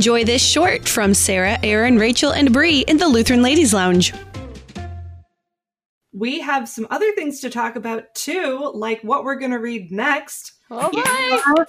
[0.00, 4.14] Enjoy this short from Sarah, Erin, Rachel, and Bri in the Lutheran Ladies Lounge.
[6.14, 9.92] We have some other things to talk about too, like what we're going to read
[9.92, 10.52] next.
[10.70, 11.64] Oh my!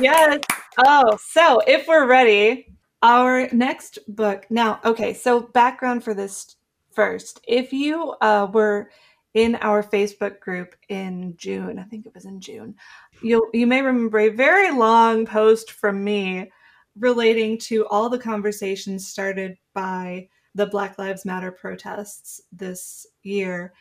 [0.00, 0.42] Yes.
[0.84, 2.66] Oh, so if we're ready,
[3.00, 4.44] our next book.
[4.50, 6.56] Now, okay, so background for this
[6.90, 7.40] first.
[7.46, 8.90] If you uh, were
[9.34, 12.74] in our Facebook group in June, I think it was in June,
[13.22, 16.50] you you may remember a very long post from me
[16.98, 23.72] relating to all the conversations started by the Black Lives Matter protests this year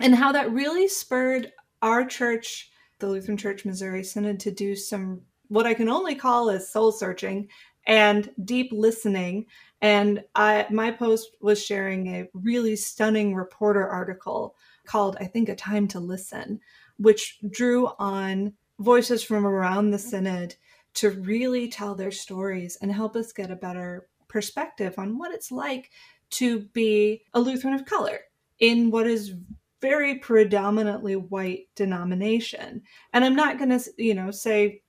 [0.00, 5.20] and how that really spurred our church, the Lutheran Church Missouri Synod, to do some
[5.48, 7.48] what I can only call as soul searching
[7.86, 9.46] and deep listening.
[9.82, 14.56] And I, my post was sharing a really stunning reporter article
[14.86, 16.60] called, I think, A Time to Listen,
[16.96, 20.08] which drew on voices from around the mm-hmm.
[20.08, 20.56] Synod
[20.94, 25.52] to really tell their stories and help us get a better perspective on what it's
[25.52, 25.90] like
[26.30, 28.20] to be a Lutheran of color
[28.60, 29.34] in what is
[29.80, 32.82] very predominantly white denomination.
[33.12, 34.82] And I'm not going to, you know, say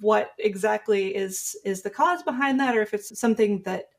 [0.00, 3.90] what exactly is is the cause behind that or if it's something that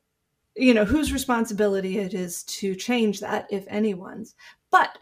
[0.56, 4.34] you know whose responsibility it is to change that if anyone's.
[4.70, 4.98] But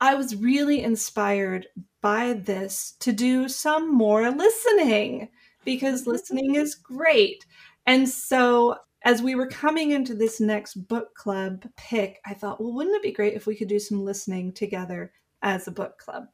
[0.00, 1.66] I was really inspired
[2.00, 5.28] by this to do some more listening
[5.68, 7.44] because listening is great.
[7.84, 12.72] And so as we were coming into this next book club pick, I thought, well,
[12.72, 16.24] wouldn't it be great if we could do some listening together as a book club?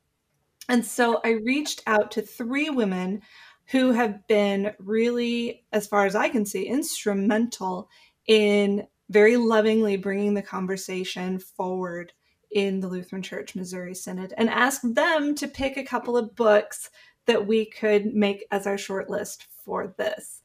[0.68, 3.22] And so I reached out to three women
[3.66, 7.88] who have been really, as far as I can see, instrumental
[8.28, 12.12] in very lovingly bringing the conversation forward
[12.52, 16.88] in the Lutheran Church Missouri Synod and asked them to pick a couple of books
[17.26, 20.42] that we could make as our short list for this.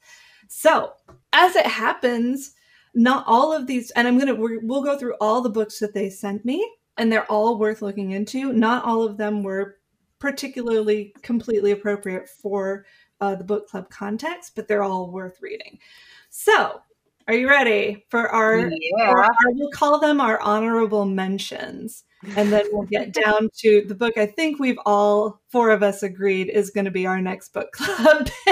[0.47, 0.93] So,
[1.33, 2.53] as it happens,
[2.93, 6.09] not all of these, and I'm gonna we'll go through all the books that they
[6.09, 6.67] sent me,
[6.97, 8.51] and they're all worth looking into.
[8.53, 9.77] Not all of them were
[10.17, 12.85] particularly completely appropriate for
[13.21, 15.77] uh, the book club context, but they're all worth reading.
[16.29, 16.81] So,
[17.27, 18.69] are you ready for our?
[18.71, 19.09] Yeah.
[19.09, 24.17] Our, we'll call them our honorable mentions and then we'll get down to the book
[24.17, 27.71] I think we've all four of us agreed is going to be our next book
[27.71, 28.29] club.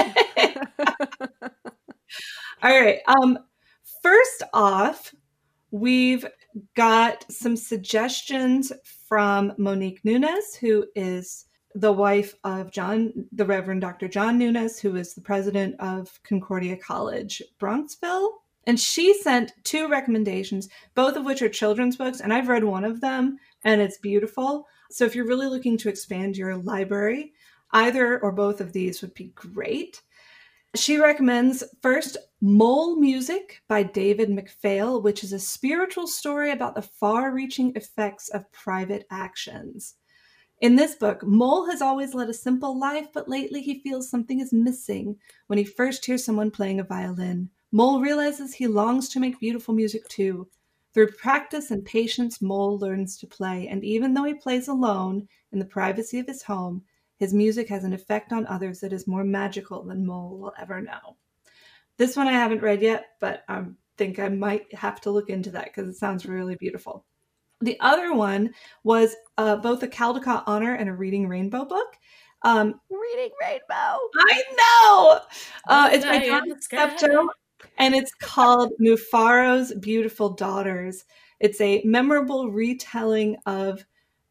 [2.62, 3.00] all right.
[3.06, 3.38] Um
[4.02, 5.14] first off,
[5.70, 6.26] we've
[6.74, 8.72] got some suggestions
[9.08, 14.08] from Monique Nunes who is the wife of John the Reverend Dr.
[14.08, 18.30] John Nunes who is the president of Concordia College Bronxville
[18.68, 22.84] and she sent two recommendations, both of which are children's books, and I've read one
[22.84, 24.66] of them and it's beautiful.
[24.90, 27.34] So if you're really looking to expand your library,
[27.72, 30.00] either or both of these would be great.
[30.74, 36.82] She recommends first Mole Music by David McPhail, which is a spiritual story about the
[36.82, 39.96] far reaching effects of private actions.
[40.62, 44.40] In this book, Mole has always led a simple life, but lately he feels something
[44.40, 45.14] is missing
[45.48, 47.50] when he first hears someone playing a violin.
[47.70, 50.48] Mole realizes he longs to make beautiful music too,
[50.94, 55.58] through practice and patience, Mole learns to play, and even though he plays alone in
[55.58, 56.82] the privacy of his home,
[57.18, 60.80] his music has an effect on others that is more magical than Mole will ever
[60.80, 61.16] know.
[61.96, 63.64] This one I haven't read yet, but I
[63.96, 67.04] think I might have to look into that because it sounds really beautiful.
[67.60, 71.96] The other one was uh, both a Caldecott Honor and a Reading Rainbow book.
[72.42, 73.98] Um, Reading Rainbow.
[74.16, 75.20] I know.
[75.68, 77.28] Uh, it's by John Steptoe
[77.78, 81.04] and it's called Mufaro's Beautiful Daughters.
[81.40, 83.84] It's a memorable retelling of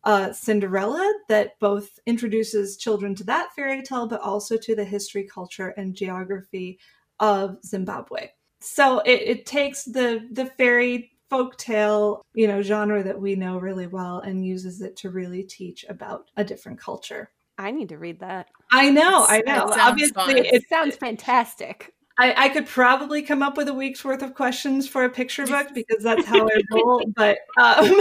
[0.04, 5.24] uh, Cinderella that both introduces children to that fairy tale, but also to the history,
[5.24, 6.80] culture, and geography
[7.20, 8.30] of Zimbabwe.
[8.60, 13.58] So it, it takes the the fairy folk tale, you know, genre that we know
[13.58, 17.32] really well and uses it to really teach about a different culture.
[17.58, 18.48] I need to read that.
[18.72, 19.70] I know, I know.
[19.72, 20.38] Obviously, fun.
[20.38, 21.94] it sounds fantastic.
[22.20, 25.46] I, I, could probably come up with a week's worth of questions for a picture
[25.46, 27.04] book because that's how I roll.
[27.16, 27.96] But um,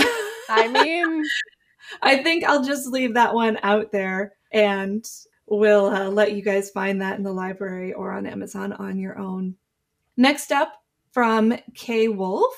[0.48, 1.22] I mean,
[2.02, 5.04] I think I'll just leave that one out there and
[5.46, 9.18] we'll uh, let you guys find that in the library or on Amazon on your
[9.18, 9.54] own.
[10.16, 10.82] Next up
[11.12, 12.54] from Kay Wolf,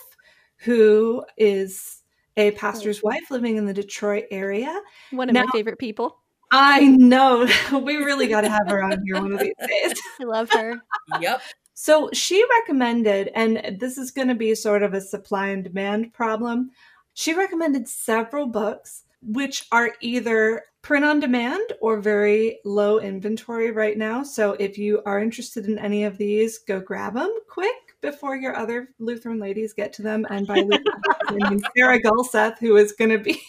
[0.59, 2.03] who is
[2.37, 4.81] a pastor's wife living in the Detroit area.
[5.11, 6.19] One of now, my favorite people.
[6.51, 7.49] I know.
[7.73, 10.01] We really got to have her on here one of these days.
[10.21, 10.81] I love her.
[11.21, 11.43] Yep.
[11.75, 16.13] So she recommended, and this is going to be sort of a supply and demand
[16.13, 16.71] problem.
[17.15, 23.99] She recommended several books which are either print on demand or very low inventory right
[23.99, 24.23] now.
[24.23, 28.57] So if you are interested in any of these, go grab them quick before your
[28.57, 30.27] other Lutheran ladies get to them.
[30.31, 30.85] And by Lutheran,
[31.29, 33.41] I mean Sarah Gulseth, who is going to be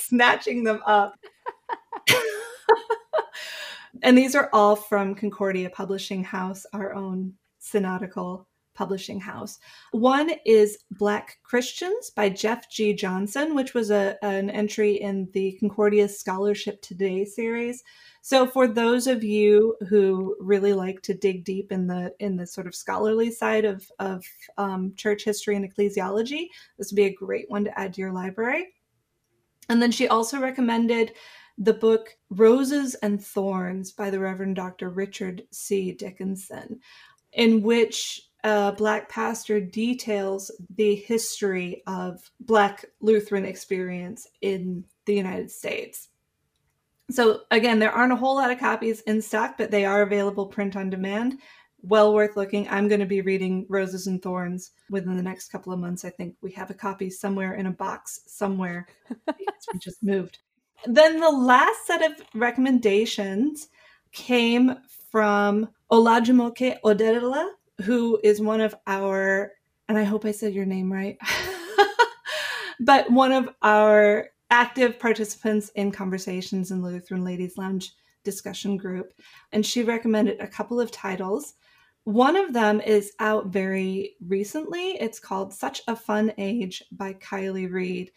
[0.00, 1.16] snatching them up.
[4.02, 8.46] and these are all from Concordia Publishing House, our own synodical
[8.76, 9.58] publishing house.
[9.90, 12.92] One is Black Christians by Jeff G.
[12.92, 17.82] Johnson, which was a, an entry in the Concordia Scholarship Today series.
[18.20, 22.46] So for those of you who really like to dig deep in the in the
[22.46, 24.24] sort of scholarly side of of
[24.58, 28.12] um, church history and ecclesiology, this would be a great one to add to your
[28.12, 28.74] library.
[29.68, 31.12] And then she also recommended
[31.58, 34.90] the book Roses and Thorns by the Reverend Dr.
[34.90, 35.92] Richard C.
[35.92, 36.80] Dickinson,
[37.32, 45.50] in which a Black pastor details the history of Black Lutheran experience in the United
[45.50, 46.08] States.
[47.10, 50.46] So again, there aren't a whole lot of copies in stock, but they are available
[50.46, 51.38] print on demand.
[51.82, 52.68] Well worth looking.
[52.68, 56.04] I'm going to be reading Roses and Thorns within the next couple of months.
[56.04, 58.88] I think we have a copy somewhere in a box somewhere
[59.28, 60.38] we just moved.
[60.84, 63.68] Then the last set of recommendations
[64.12, 64.76] came
[65.10, 67.48] from Olajumoke Odedola,
[67.82, 69.52] who is one of our,
[69.88, 71.18] and I hope I said your name right,
[72.80, 77.92] but one of our active participants in conversations in Lutheran Ladies Lounge
[78.24, 79.12] discussion group.
[79.52, 81.54] And she recommended a couple of titles.
[82.04, 84.92] One of them is out very recently.
[85.00, 88.12] It's called Such a Fun Age by Kiley Reid.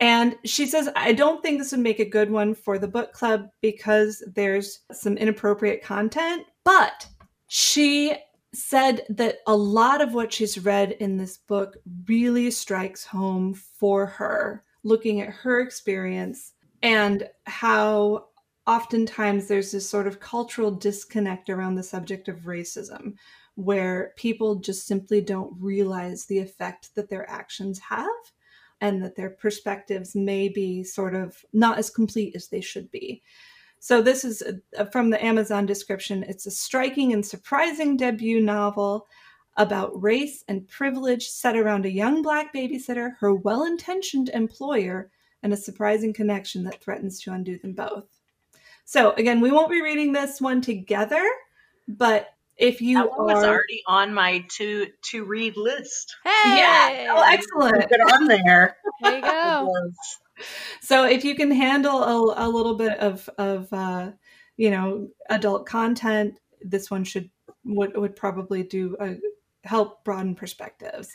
[0.00, 3.12] And she says, I don't think this would make a good one for the book
[3.12, 6.44] club because there's some inappropriate content.
[6.64, 7.06] But
[7.46, 8.16] she
[8.52, 11.76] said that a lot of what she's read in this book
[12.06, 16.52] really strikes home for her looking at her experience
[16.82, 18.26] and how
[18.66, 23.14] oftentimes there's this sort of cultural disconnect around the subject of racism
[23.56, 28.06] where people just simply don't realize the effect that their actions have
[28.80, 33.22] and that their perspectives may be sort of not as complete as they should be.
[33.78, 34.42] So, this is
[34.76, 36.24] a, from the Amazon description.
[36.26, 39.06] It's a striking and surprising debut novel
[39.56, 45.10] about race and privilege set around a young black babysitter, her well intentioned employer,
[45.42, 48.06] and a surprising connection that threatens to undo them both.
[48.84, 51.24] So, again, we won't be reading this one together,
[51.86, 53.34] but if you that one are...
[53.34, 56.16] was already on my to to read list.
[56.24, 56.56] Hey!
[56.58, 57.14] Yeah.
[57.16, 57.82] Oh, excellent.
[57.82, 58.76] Put it on there.
[59.02, 59.72] There you go.
[60.80, 64.12] so if you can handle a, a little bit of of uh,
[64.56, 67.30] you know adult content, this one should
[67.64, 69.16] would would probably do a
[69.64, 71.10] help broaden perspectives.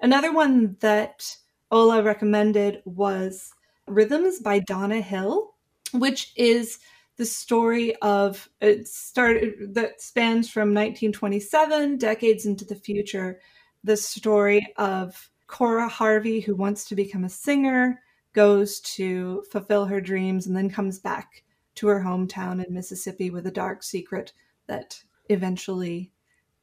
[0.00, 1.36] Another one that
[1.70, 3.52] Ola recommended was
[3.86, 5.54] Rhythms by Donna Hill,
[5.92, 6.78] which is
[7.18, 13.40] the story of it started that spans from 1927 decades into the future
[13.84, 18.00] the story of cora harvey who wants to become a singer
[18.32, 21.42] goes to fulfill her dreams and then comes back
[21.74, 24.32] to her hometown in mississippi with a dark secret
[24.66, 26.10] that eventually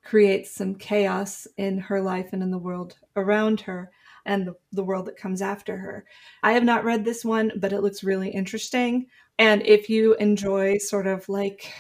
[0.03, 3.91] creates some chaos in her life and in the world around her
[4.25, 6.05] and the, the world that comes after her.
[6.43, 9.07] I have not read this one, but it looks really interesting.
[9.37, 11.71] And if you enjoy sort of like,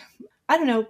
[0.49, 0.85] I don't know,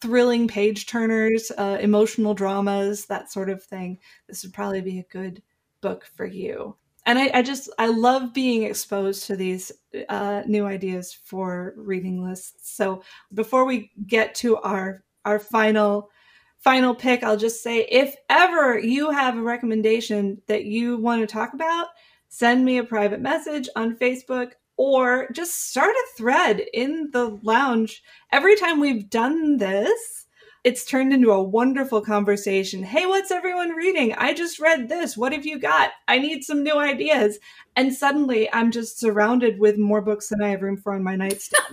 [0.00, 5.04] thrilling page turners, uh, emotional dramas, that sort of thing, this would probably be a
[5.10, 5.42] good
[5.80, 6.76] book for you.
[7.06, 9.72] And I, I just, I love being exposed to these
[10.08, 12.74] uh, new ideas for reading lists.
[12.74, 16.10] So before we get to our our final
[16.58, 21.26] final pick, I'll just say if ever you have a recommendation that you want to
[21.26, 21.88] talk about,
[22.28, 28.02] send me a private message on Facebook or just start a thread in the lounge.
[28.32, 30.26] Every time we've done this,
[30.64, 32.82] it's turned into a wonderful conversation.
[32.82, 34.14] Hey, what's everyone reading?
[34.14, 35.16] I just read this.
[35.16, 35.90] What have you got?
[36.08, 37.38] I need some new ideas.
[37.76, 41.16] And suddenly I'm just surrounded with more books than I have room for on my
[41.16, 41.64] nightstand.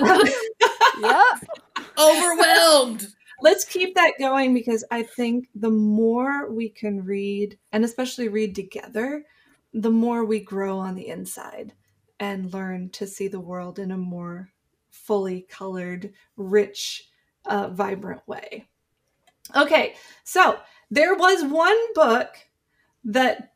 [1.00, 1.24] yep.
[1.98, 3.08] Overwhelmed
[3.42, 8.54] let's keep that going because I think the more we can read, and especially read
[8.54, 9.24] together,
[9.74, 11.72] the more we grow on the inside
[12.22, 14.48] and learn to see the world in a more
[14.90, 17.10] fully colored, rich,
[17.46, 18.64] uh, vibrant way.
[19.56, 22.28] Okay, so there was one book
[23.02, 23.54] that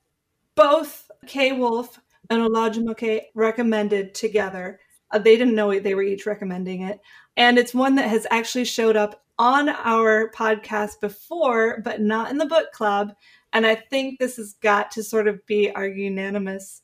[0.56, 4.80] both Kay Wolf and Olajumoke recommended together.
[5.12, 6.98] Uh, they didn't know they were each recommending it.
[7.36, 12.38] And it's one that has actually showed up on our podcast before, but not in
[12.38, 13.14] the book club.
[13.52, 16.82] And I think this has got to sort of be our unanimous,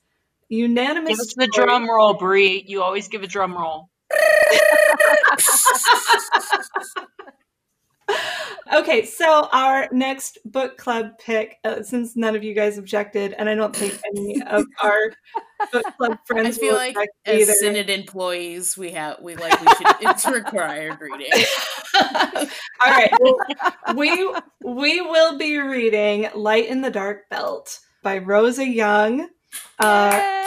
[0.52, 1.10] unanimous.
[1.10, 2.64] Give us the drum roll, Bri.
[2.66, 3.88] You always give a drum roll.
[8.72, 13.48] Okay, so our next book club pick, uh, since none of you guys objected, and
[13.48, 14.98] I don't think any of our
[15.72, 17.52] book club I friends feel will like object as either.
[17.52, 19.96] Synod employees, we have we like we should.
[20.00, 21.44] it's required reading.
[21.94, 23.36] All right, well,
[23.94, 29.28] we we will be reading "Light in the Dark Belt" by Rosa Young.
[29.78, 30.41] Uh,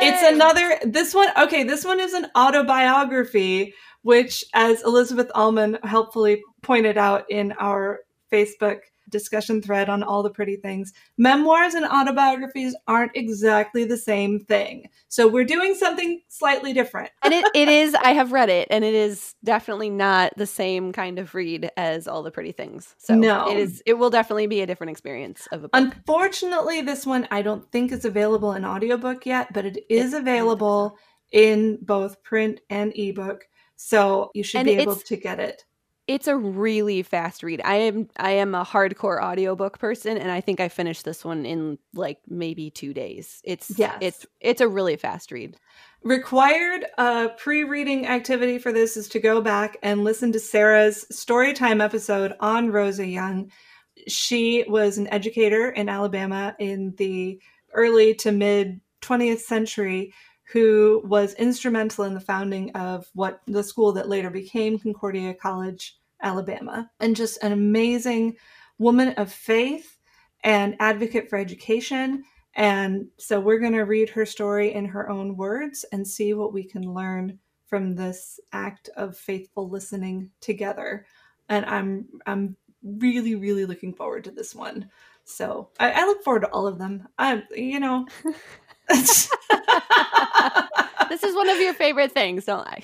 [0.00, 0.78] it's another.
[0.84, 1.64] This one, okay.
[1.64, 8.00] This one is an autobiography, which, as Elizabeth Allman helpfully pointed out in our
[8.32, 14.40] Facebook discussion thread on all the pretty things, memoirs and autobiographies aren't exactly the same
[14.40, 14.88] thing.
[15.08, 17.10] So we're doing something slightly different.
[17.22, 20.92] and it, it is i have read it and it is definitely not the same
[20.92, 23.50] kind of read as all the pretty things so No.
[23.50, 25.70] it is it will definitely be a different experience of a book
[26.08, 30.96] Unfortunately, this one I don't think is available in audiobook yet, but it is available
[31.32, 33.44] in both print and ebook.
[33.76, 35.64] So you should And be able to get it.
[36.08, 40.40] It's a really fast read i am i am a hardcore audiobook person and i
[40.40, 43.96] think i finished this one in like maybe two days it's Yes.
[44.00, 45.56] it's it's a really fast read
[46.04, 51.04] Required uh, pre reading activity for this is to go back and listen to Sarah's
[51.12, 53.50] storytime episode on Rosa Young.
[54.06, 57.40] She was an educator in Alabama in the
[57.74, 60.14] early to mid 20th century
[60.50, 65.98] who was instrumental in the founding of what the school that later became Concordia College,
[66.22, 68.34] Alabama, and just an amazing
[68.78, 69.98] woman of faith
[70.44, 72.24] and advocate for education.
[72.54, 76.54] And so we're going to read her story in her own words and see what
[76.54, 81.04] we can learn from this act of faithful listening together.
[81.50, 84.88] And I'm I'm really really looking forward to this one.
[85.24, 87.06] So I, I look forward to all of them.
[87.18, 88.06] I you know.
[91.20, 92.82] this is one of your favorite things don't lie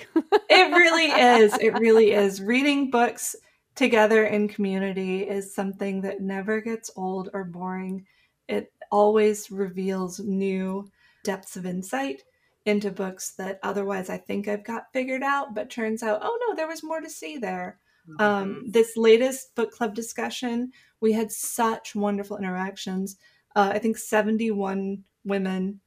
[0.49, 1.53] it really is.
[1.59, 2.41] It really is.
[2.41, 3.35] Reading books
[3.75, 8.05] together in community is something that never gets old or boring.
[8.47, 10.89] It always reveals new
[11.23, 12.21] depths of insight
[12.65, 16.55] into books that otherwise I think I've got figured out, but turns out, oh no,
[16.55, 17.79] there was more to see there.
[18.19, 23.17] Um, this latest book club discussion, we had such wonderful interactions.
[23.55, 25.81] Uh, I think 71 women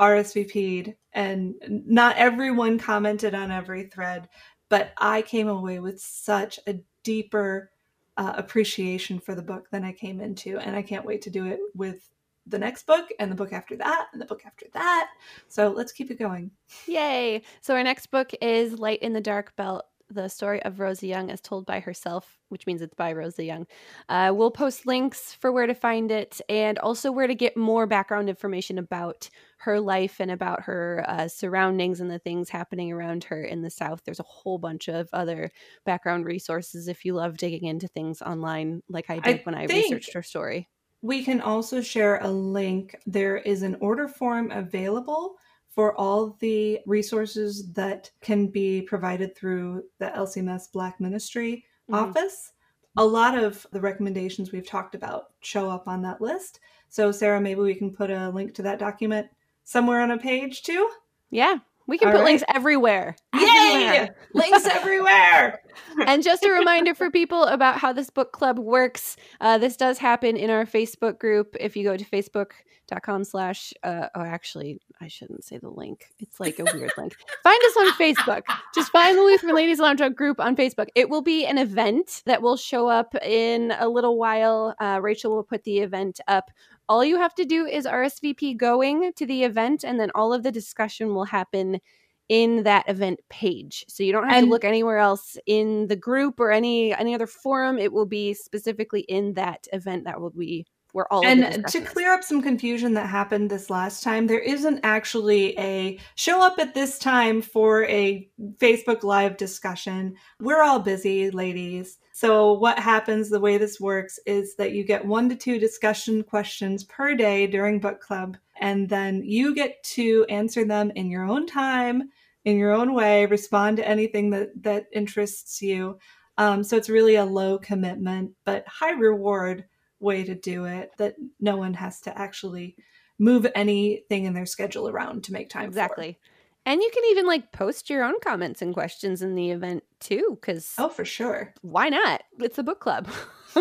[0.00, 4.28] RSVP'd, and not everyone commented on every thread,
[4.68, 7.70] but I came away with such a deeper
[8.16, 11.46] uh, appreciation for the book than I came into, and I can't wait to do
[11.46, 12.08] it with
[12.46, 15.10] the next book and the book after that and the book after that.
[15.48, 16.50] So let's keep it going.
[16.86, 17.42] Yay!
[17.60, 21.30] So our next book is Light in the Dark Belt, the story of Rosa Young
[21.30, 23.66] as told by herself, which means it's by Rosa Young.
[24.08, 27.86] Uh, we'll post links for where to find it and also where to get more
[27.86, 33.24] background information about her life and about her uh, surroundings and the things happening around
[33.24, 34.02] her in the South.
[34.04, 35.50] There's a whole bunch of other
[35.84, 40.14] background resources if you love digging into things online, like I did when I researched
[40.14, 40.68] her story.
[41.02, 42.94] We can also share a link.
[43.06, 45.36] There is an order form available
[45.70, 51.94] for all the resources that can be provided through the LCMS Black Ministry Mhm.
[52.08, 52.52] office.
[52.96, 56.60] A lot of the recommendations we've talked about show up on that list.
[56.88, 59.28] So, Sarah, maybe we can put a link to that document
[59.62, 60.90] somewhere on a page too.
[61.30, 62.24] Yeah, we can All put right.
[62.26, 63.14] links everywhere.
[63.32, 63.40] Yay!
[63.86, 64.16] Everywhere.
[64.34, 65.62] Links everywhere.
[66.06, 69.98] and just a reminder for people about how this book club works uh, this does
[69.98, 75.08] happen in our facebook group if you go to facebook.com slash uh, oh actually i
[75.08, 76.06] shouldn't say the link.
[76.18, 77.16] It's like a weird link.
[77.42, 78.42] Find us on facebook.
[78.74, 80.88] Just find the lutheran ladies lounge group on facebook.
[80.94, 84.74] It will be an event that will show up in a little while.
[84.80, 86.50] Uh, rachel will put the event up.
[86.88, 90.42] All you have to do is rsvp going to the event and then all of
[90.42, 91.80] the discussion will happen
[92.28, 93.84] in that event page.
[93.88, 97.14] So you don't have And- to look anywhere else in the group or any any
[97.14, 97.78] other forum.
[97.78, 102.12] It will be specifically in that event that will be where all and to clear
[102.12, 106.74] up some confusion that happened this last time there isn't actually a show up at
[106.74, 108.28] this time for a
[108.58, 110.14] facebook live discussion.
[110.40, 111.98] We're all busy ladies.
[112.12, 116.22] So what happens the way this works is that you get one to two discussion
[116.22, 121.24] questions per day during book club and then you get to answer them in your
[121.24, 122.10] own time
[122.44, 125.98] in your own way respond to anything that that interests you.
[126.38, 129.64] Um, so it's really a low commitment but high reward
[130.00, 132.76] way to do it that no one has to actually
[133.18, 136.18] move anything in their schedule around to make time exactly
[136.66, 140.38] and you can even like post your own comments and questions in the event too
[140.40, 140.74] because.
[140.78, 141.54] Oh, for sure.
[141.62, 143.08] why not it's a book club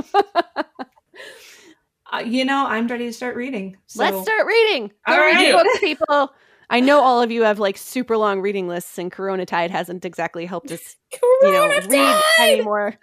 [2.11, 3.77] Uh, you know, I'm ready to start reading.
[3.85, 5.63] So let's start reading go All read right.
[5.63, 6.33] books people
[6.69, 10.05] I know all of you have like super long reading lists, and Corona Tide hasn't
[10.05, 10.97] exactly helped us,
[11.41, 12.95] you know, read anymore.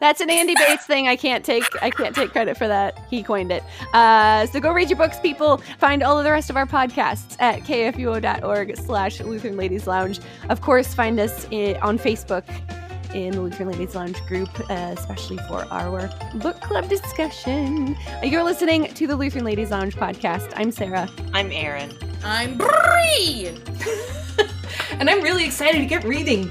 [0.00, 1.08] That's an Andy Bates thing.
[1.08, 2.98] I can't take I can't take credit for that.
[3.10, 3.64] He coined it.
[3.92, 5.58] Uh, so go read your books, people.
[5.78, 10.20] Find all of the rest of our podcasts at kfuo.org slash Lutheran Ladies Lounge.
[10.48, 12.44] Of course, find us on Facebook
[13.14, 17.96] in the Lutheran Ladies Lounge group, uh, especially for our book club discussion.
[18.22, 20.52] You're listening to the Lutheran Ladies Lounge podcast.
[20.56, 21.08] I'm Sarah.
[21.32, 21.92] I'm Erin.
[22.24, 23.54] I'm Bri.
[25.00, 26.50] And I'm really excited to get reading.